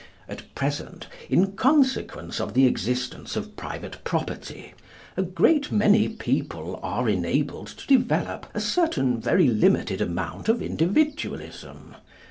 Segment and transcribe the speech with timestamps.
[0.27, 4.73] At present, in consequence of the existence of private property,
[5.15, 11.97] a great many people are enabled to develop a certain very limited amount of Individualism.